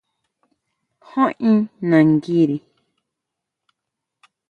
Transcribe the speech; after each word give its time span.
¿Jú 1.09 1.23
in 1.47 1.57
nanguiri? 1.89 2.57